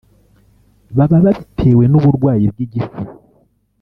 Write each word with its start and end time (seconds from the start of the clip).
baba 0.97 1.17
babitewe 1.25 1.83
n’uburwayi 1.87 2.45
bw’igifu 2.51 3.01